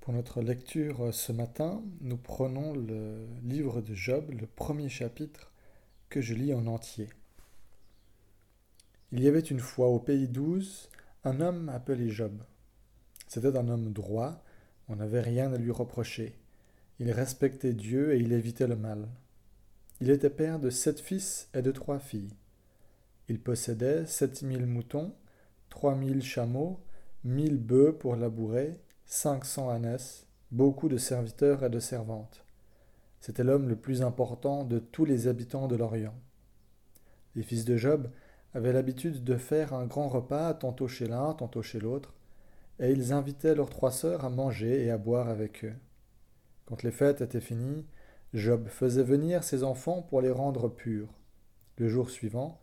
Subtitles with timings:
[0.00, 5.52] Pour notre lecture ce matin, nous prenons le livre de Job, le premier chapitre,
[6.08, 7.10] que je lis en entier.
[9.12, 10.88] Il y avait une fois au pays douze
[11.22, 12.32] un homme appelé Job.
[13.28, 14.42] C'était un homme droit,
[14.88, 16.34] on n'avait rien à lui reprocher.
[16.98, 19.06] Il respectait Dieu et il évitait le mal.
[20.00, 22.32] Il était père de sept fils et de trois filles.
[23.28, 25.14] Il possédait sept mille moutons,
[25.68, 26.80] trois mille chameaux,
[27.22, 28.80] mille bœufs pour labourer,
[29.12, 32.44] cinq cents ânesses, beaucoup de serviteurs et de servantes.
[33.20, 36.14] C'était l'homme le plus important de tous les habitants de l'Orient.
[37.34, 38.08] Les fils de Job
[38.54, 42.14] avaient l'habitude de faire un grand repas tantôt chez l'un, tantôt chez l'autre,
[42.78, 45.74] et ils invitaient leurs trois sœurs à manger et à boire avec eux.
[46.66, 47.84] Quand les fêtes étaient finies,
[48.32, 51.12] Job faisait venir ses enfants pour les rendre purs.
[51.78, 52.60] Le jour suivant,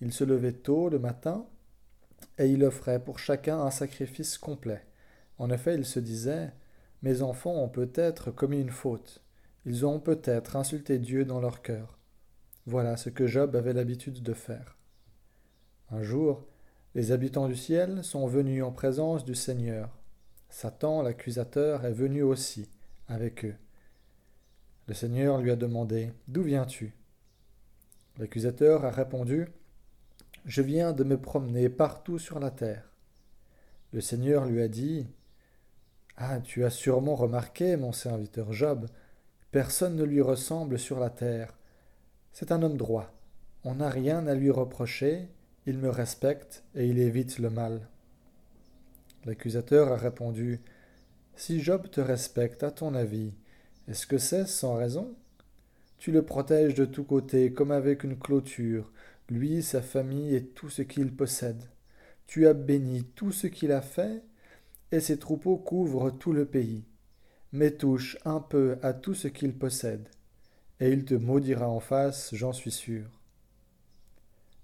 [0.00, 1.46] il se levait tôt le matin,
[2.38, 4.84] et il offrait pour chacun un sacrifice complet.
[5.38, 6.52] En effet, il se disait
[7.02, 9.22] Mes enfants ont peut-être commis une faute,
[9.64, 11.98] ils ont peut-être insulté Dieu dans leur cœur.
[12.66, 14.76] Voilà ce que Job avait l'habitude de faire.
[15.90, 16.44] Un jour,
[16.94, 19.96] les habitants du ciel sont venus en présence du Seigneur.
[20.48, 22.68] Satan, l'accusateur, est venu aussi
[23.08, 23.54] avec eux.
[24.88, 26.94] Le Seigneur lui a demandé D'où viens-tu?
[28.18, 29.48] L'accusateur a répondu
[30.44, 32.90] Je viens de me promener partout sur la terre.
[33.92, 35.06] Le Seigneur lui a dit
[36.18, 38.86] Ah, tu as sûrement remarqué, mon serviteur Job,
[39.50, 41.52] personne ne lui ressemble sur la terre.
[42.32, 43.12] C'est un homme droit.
[43.64, 45.28] On n'a rien à lui reprocher,
[45.66, 47.88] il me respecte et il évite le mal.
[49.26, 50.60] L'accusateur a répondu
[51.34, 53.34] Si Job te respecte, à ton avis,
[53.86, 55.14] est-ce que c'est sans raison?
[55.98, 58.90] Tu le protèges de tous côtés comme avec une clôture,
[59.28, 61.62] lui, sa famille et tout ce qu'il possède.
[62.26, 64.22] Tu as béni tout ce qu'il a fait,
[64.96, 66.86] et ses troupeaux couvrent tout le pays.
[67.52, 70.08] Mais touche un peu à tout ce qu'il possède,
[70.80, 73.04] et il te maudira en face, j'en suis sûr.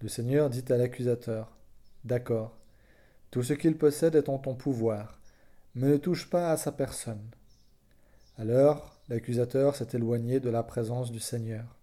[0.00, 1.56] Le Seigneur dit à l'accusateur
[2.04, 2.56] D'accord,
[3.30, 5.20] tout ce qu'il possède est en ton pouvoir,
[5.74, 7.30] mais ne touche pas à sa personne.
[8.38, 11.76] Alors l'accusateur s'est éloigné de la présence du Seigneur.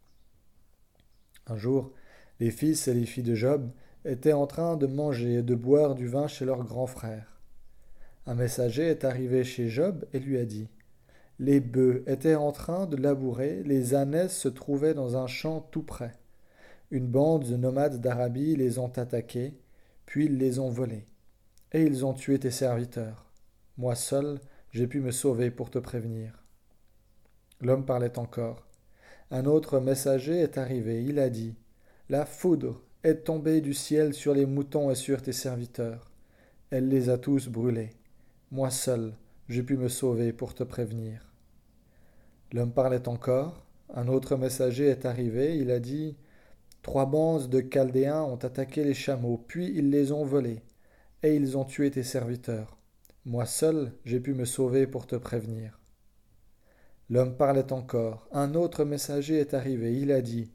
[1.46, 1.94] Un jour,
[2.40, 3.70] les fils et les filles de Job
[4.04, 7.31] étaient en train de manger et de boire du vin chez leur grand frère.
[8.28, 10.68] Un messager est arrivé chez Job et lui a dit
[11.40, 15.82] Les bœufs étaient en train de labourer, les ânesses se trouvaient dans un champ tout
[15.82, 16.14] près.
[16.92, 19.58] Une bande de nomades d'Arabie les ont attaqués,
[20.06, 21.06] puis ils les ont volés.
[21.72, 23.26] Et ils ont tué tes serviteurs.
[23.78, 24.40] Moi seul,
[24.72, 26.44] j'ai pu me sauver pour te prévenir.
[27.60, 28.68] L'homme parlait encore.
[29.32, 31.04] Un autre messager est arrivé.
[31.04, 31.56] Il a dit
[32.10, 36.12] La foudre est tombée du ciel sur les moutons et sur tes serviteurs.
[36.70, 37.92] Elle les a tous brûlés.
[38.54, 39.14] Moi seul,
[39.48, 41.26] j'ai pu me sauver pour te prévenir.
[42.52, 43.66] L'homme parlait encore.
[43.94, 45.58] Un autre messager est arrivé.
[45.58, 46.18] Il a dit
[46.82, 50.64] Trois bandes de Chaldéens ont attaqué les chameaux, puis ils les ont volés,
[51.24, 52.78] et ils ont tué tes serviteurs.
[53.24, 55.80] Moi seul, j'ai pu me sauver pour te prévenir.
[57.10, 58.28] L'homme parlait encore.
[58.34, 59.98] Un autre messager est arrivé.
[59.98, 60.52] Il a dit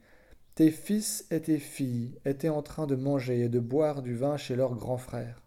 [0.54, 4.36] Tes fils et tes filles étaient en train de manger et de boire du vin
[4.36, 5.45] chez leur grand frère.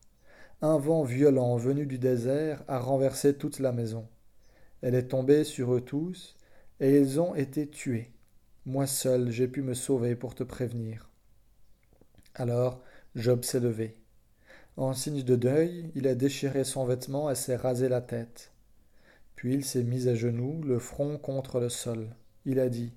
[0.62, 4.09] Un vent violent venu du désert a renversé toute la maison.
[4.81, 6.36] Elle est tombée sur eux tous,
[6.81, 8.12] et ils ont été tués.
[8.66, 11.09] Moi seul j'ai pu me sauver pour te prévenir.
[12.36, 12.81] Alors
[13.16, 13.96] Job s'est levé.
[14.75, 18.52] En signe de deuil, il a déchiré son vêtement et s'est rasé la tête.
[19.36, 22.14] Puis il s'est mis à genoux, le front contre le sol.
[22.44, 22.92] Il a dit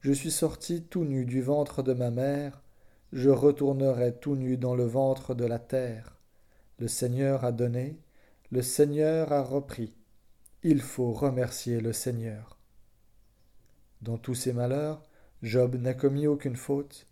[0.00, 2.62] Je suis sorti tout nu du ventre de ma mère,
[3.14, 6.18] je retournerai tout nu dans le ventre de la terre.
[6.78, 8.00] Le Seigneur a donné,
[8.50, 9.94] le Seigneur a repris.
[10.62, 12.58] Il faut remercier le Seigneur.
[14.00, 15.02] Dans tous ses malheurs,
[15.42, 17.06] Job n'a commis aucune faute,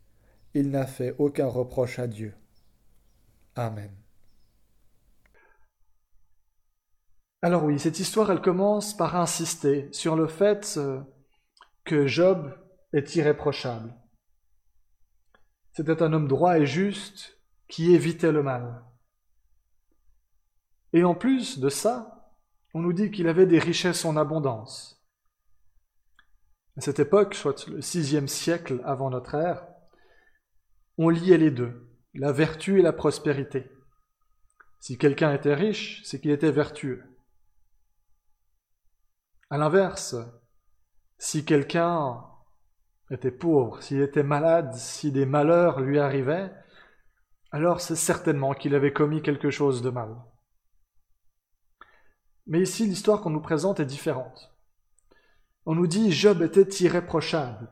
[0.55, 2.35] il n'a fait aucun reproche à Dieu.
[3.55, 3.91] Amen.
[7.43, 11.01] Alors oui, cette histoire, elle commence par insister sur le fait euh,
[11.85, 12.55] que Job
[12.93, 13.95] est irréprochable.
[15.73, 18.85] C'était un homme droit et juste qui évitait le mal.
[20.93, 22.33] Et en plus de ça,
[22.75, 25.05] on nous dit qu'il avait des richesses en abondance.
[26.77, 29.67] À cette époque, soit le sixième siècle avant notre ère,
[30.99, 33.71] on liait les deux, la vertu et la prospérité.
[34.81, 37.05] Si quelqu'un était riche, c'est qu'il était vertueux.
[39.51, 40.15] À l'inverse,
[41.19, 42.25] si quelqu'un
[43.11, 46.51] était pauvre, s'il était malade, si des malheurs lui arrivaient,
[47.51, 50.17] alors c'est certainement qu'il avait commis quelque chose de mal.
[52.51, 54.53] Mais ici, l'histoire qu'on nous présente est différente.
[55.67, 57.69] On nous dit Job était irréprochable.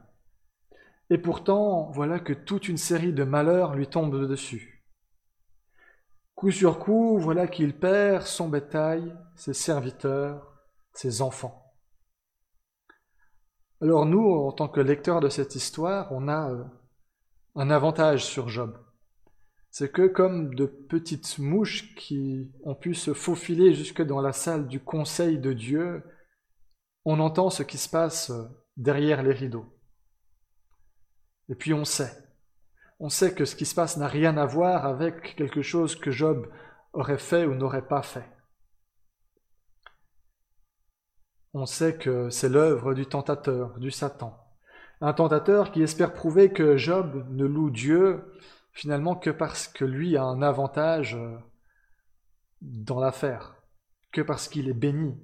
[1.11, 4.85] Et pourtant, voilà que toute une série de malheurs lui tombent dessus.
[6.37, 10.55] Coup sur coup, voilà qu'il perd son bétail, ses serviteurs,
[10.93, 11.75] ses enfants.
[13.81, 16.65] Alors nous, en tant que lecteurs de cette histoire, on a euh,
[17.57, 18.79] un avantage sur Job.
[19.79, 24.67] C'est que comme de petites mouches qui ont pu se faufiler jusque dans la salle
[24.67, 26.03] du conseil de Dieu,
[27.05, 28.33] on entend ce qui se passe
[28.77, 29.67] derrière les rideaux.
[31.49, 32.11] Et puis on sait.
[32.99, 36.11] On sait que ce qui se passe n'a rien à voir avec quelque chose que
[36.11, 36.53] Job
[36.93, 38.29] aurait fait ou n'aurait pas fait.
[41.55, 44.45] On sait que c'est l'œuvre du tentateur, du Satan.
[45.01, 48.25] Un tentateur qui espère prouver que Job ne loue Dieu
[48.73, 51.37] finalement que parce que lui a un avantage euh,
[52.61, 53.57] dans l'affaire,
[54.13, 55.17] que parce qu'il est béni,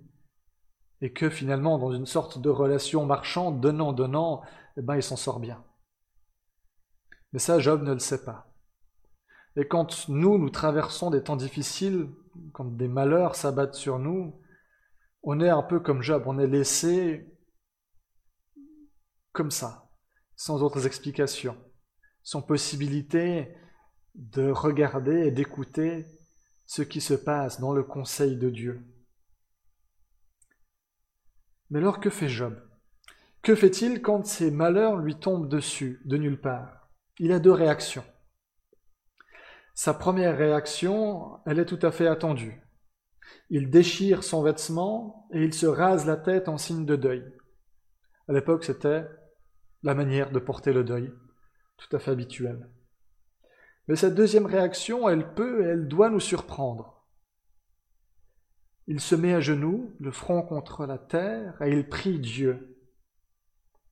[1.00, 4.42] et que finalement, dans une sorte de relation marchande, donnant-donnant,
[4.76, 5.64] eh ben, il s'en sort bien.
[7.32, 8.54] Mais ça, Job ne le sait pas.
[9.56, 12.08] Et quand nous, nous traversons des temps difficiles,
[12.52, 14.40] quand des malheurs s'abattent sur nous,
[15.22, 17.30] on est un peu comme Job, on est laissé
[19.32, 19.90] comme ça,
[20.36, 21.56] sans autres explications
[22.24, 23.54] sans possibilité
[24.14, 26.06] de regarder et d'écouter
[26.66, 28.82] ce qui se passe dans le conseil de Dieu.
[31.70, 32.58] Mais alors que fait Job?
[33.42, 36.88] Que fait-il quand ces malheurs lui tombent dessus, de nulle part?
[37.18, 38.04] Il a deux réactions.
[39.74, 42.62] Sa première réaction, elle est tout à fait attendue.
[43.50, 47.24] Il déchire son vêtement et il se rase la tête en signe de deuil.
[48.28, 49.06] À l'époque, c'était
[49.82, 51.12] la manière de porter le deuil
[51.76, 52.68] tout à fait habituel.
[53.88, 57.04] Mais cette deuxième réaction, elle peut et elle doit nous surprendre.
[58.86, 62.78] Il se met à genoux, le front contre la terre, et il prie Dieu.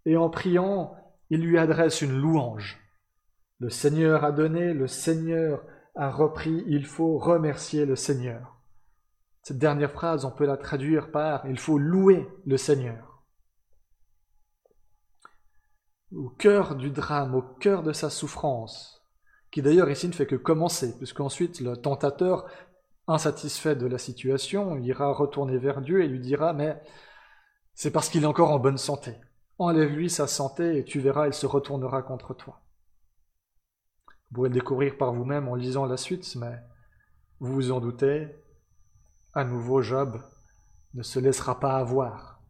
[0.05, 0.97] Et en priant,
[1.31, 2.79] il lui adresse une louange.
[3.59, 5.65] Le Seigneur a donné, le Seigneur
[5.95, 8.57] a repris, il faut remercier le Seigneur.
[9.43, 13.12] Cette dernière phrase, on peut la traduire par il faut louer le Seigneur
[16.15, 19.03] au cœur du drame, au cœur de sa souffrance,
[19.51, 22.47] qui d'ailleurs ici ne fait que commencer, puisqu'ensuite le tentateur,
[23.09, 26.81] insatisfait de la situation, ira retourner vers Dieu et lui dira Mais
[27.75, 29.17] c'est parce qu'il est encore en bonne santé.
[29.59, 32.61] Enlève-lui sa santé et tu verras, il se retournera contre toi.
[34.31, 36.59] Vous pourrez le découvrir par vous-même en lisant la suite, mais
[37.41, 38.29] vous vous en doutez,
[39.35, 40.23] à nouveau Job
[40.95, 42.41] ne se laissera pas avoir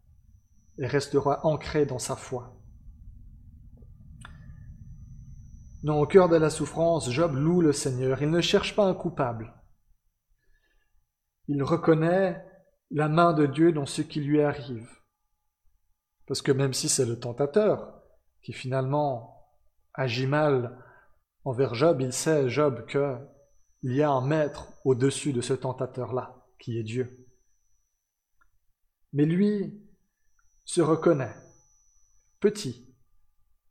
[0.79, 2.57] et restera ancré dans sa foi.
[5.83, 8.23] Non, au cœur de la souffrance, Job loue le Seigneur.
[8.23, 9.53] Il ne cherche pas un coupable.
[11.49, 12.45] Il reconnaît
[12.91, 14.89] la main de Dieu dans ce qui lui arrive.
[16.27, 18.01] Parce que même si c'est le tentateur
[18.43, 19.51] qui finalement
[19.95, 20.79] agit mal
[21.45, 26.79] envers Job, il sait, Job, qu'il y a un maître au-dessus de ce tentateur-là, qui
[26.79, 27.27] est Dieu.
[29.13, 29.83] Mais lui
[30.65, 31.35] se reconnaît
[32.41, 32.92] petit,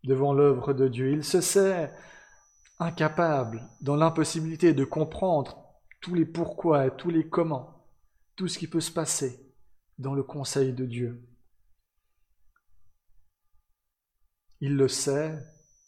[0.04, 1.12] devant l'œuvre de Dieu.
[1.12, 1.92] Il se sait
[2.80, 5.64] incapable, dans l'impossibilité de comprendre
[6.02, 7.86] tous les pourquoi et tous les comment,
[8.36, 9.40] tout ce qui peut se passer
[10.00, 11.28] dans le conseil de Dieu.
[14.60, 15.44] Il le sait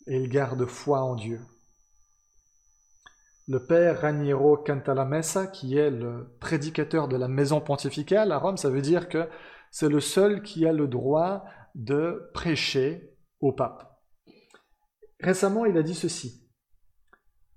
[0.08, 1.42] et il garde foi en Dieu.
[3.48, 8.70] Le père Raniero Cantalamessa, qui est le prédicateur de la maison pontificale à Rome, ça
[8.70, 9.28] veut dire que
[9.70, 11.44] c'est le seul qui a le droit
[11.76, 13.93] de prêcher au pape.
[15.24, 16.46] Récemment, il a dit ceci.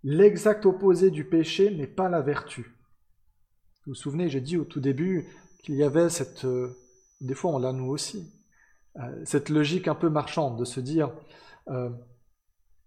[0.04, 2.60] L'exact opposé du péché n'est pas la vertu.
[3.84, 5.26] Vous vous souvenez, j'ai dit au tout début
[5.64, 6.76] qu'il y avait cette, euh,
[7.20, 8.32] des fois on l'a nous aussi,
[9.00, 11.12] euh, cette logique un peu marchande de se dire,
[11.66, 11.90] euh,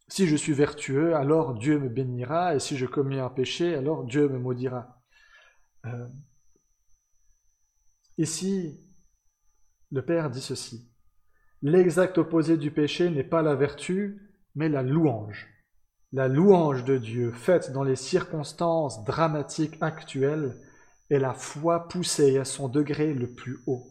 [0.07, 4.05] si je suis vertueux, alors Dieu me bénira, et si je commets un péché, alors
[4.05, 4.95] Dieu me maudira.
[8.17, 8.81] ici,
[9.91, 10.89] le Père dit ceci.
[11.61, 15.47] L'exact opposé du péché n'est pas la vertu, mais la louange.
[16.11, 20.59] La louange de Dieu faite dans les circonstances dramatiques actuelles
[21.09, 23.87] est la foi poussée à son degré le plus haut.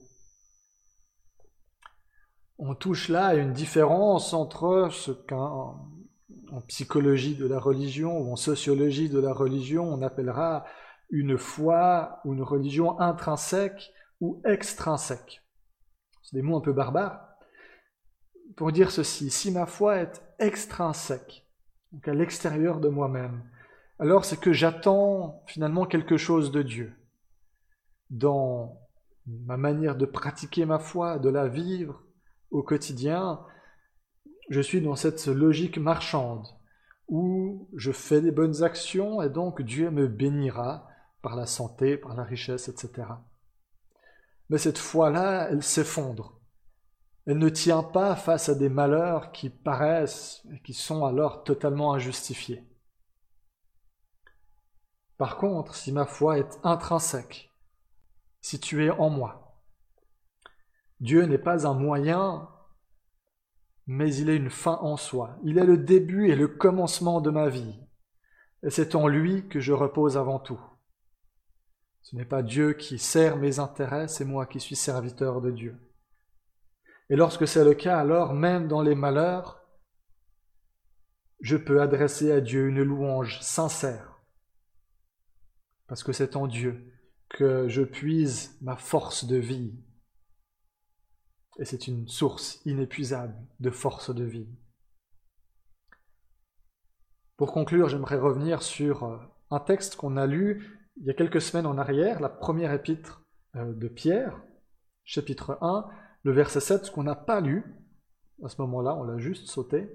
[2.58, 5.88] On touche là à une différence entre ce qu'en
[6.66, 10.64] psychologie de la religion ou en sociologie de la religion on appellera
[11.10, 15.42] une foi ou une religion intrinsèque ou extrinsèque.
[16.22, 17.27] C'est des mots un peu barbares,
[18.56, 21.46] pour dire ceci, si ma foi est extrinsèque,
[21.92, 23.42] donc à l'extérieur de moi-même,
[23.98, 26.94] alors c'est que j'attends finalement quelque chose de Dieu.
[28.10, 28.78] Dans
[29.26, 32.02] ma manière de pratiquer ma foi, de la vivre
[32.50, 33.44] au quotidien,
[34.48, 36.46] je suis dans cette logique marchande
[37.08, 40.88] où je fais des bonnes actions et donc Dieu me bénira
[41.22, 43.08] par la santé, par la richesse, etc.
[44.48, 46.37] Mais cette foi-là, elle s'effondre.
[47.28, 51.92] Elle ne tient pas face à des malheurs qui paraissent et qui sont alors totalement
[51.92, 52.66] injustifiés.
[55.18, 57.50] Par contre, si ma foi est intrinsèque,
[58.40, 59.60] située en moi,
[61.00, 62.48] Dieu n'est pas un moyen,
[63.86, 65.36] mais il est une fin en soi.
[65.42, 67.78] Il est le début et le commencement de ma vie.
[68.62, 70.60] Et c'est en lui que je repose avant tout.
[72.00, 75.78] Ce n'est pas Dieu qui sert mes intérêts, c'est moi qui suis serviteur de Dieu.
[77.10, 79.64] Et lorsque c'est le cas, alors même dans les malheurs,
[81.40, 84.20] je peux adresser à Dieu une louange sincère,
[85.86, 86.92] parce que c'est en Dieu
[87.28, 89.74] que je puise ma force de vie.
[91.58, 94.48] Et c'est une source inépuisable de force de vie.
[97.36, 99.18] Pour conclure, j'aimerais revenir sur euh,
[99.50, 103.22] un texte qu'on a lu il y a quelques semaines en arrière, la première épître
[103.54, 104.42] euh, de Pierre,
[105.04, 105.88] chapitre 1,
[106.24, 107.64] le verset 7, ce qu'on n'a pas lu,
[108.44, 109.90] à ce moment-là, on l'a juste sauté,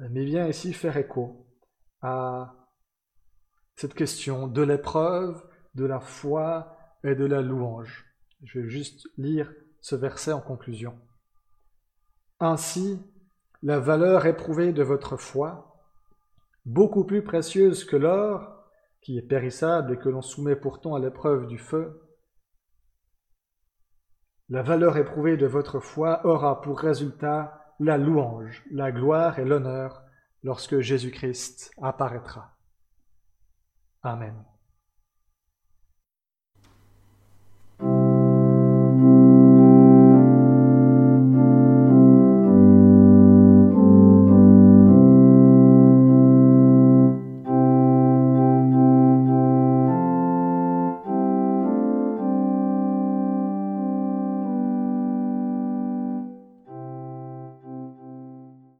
[0.00, 1.46] euh, mais vient ici faire écho
[2.02, 2.54] à
[3.76, 5.42] cette question de l'épreuve,
[5.74, 8.06] de la foi et de la louange.
[8.42, 10.98] Je vais juste lire ce verset en conclusion.
[12.40, 13.00] Ainsi,
[13.62, 15.82] la valeur éprouvée de votre foi,
[16.64, 18.56] beaucoup plus précieuse que l'or,
[19.02, 22.02] qui est périssable et que l'on soumet pourtant à l'épreuve du feu,
[24.50, 30.02] la valeur éprouvée de votre foi aura pour résultat la louange, la gloire et l'honneur
[30.42, 32.56] lorsque Jésus-Christ apparaîtra.
[34.02, 34.34] Amen.